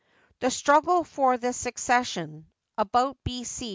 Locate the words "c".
3.43-3.69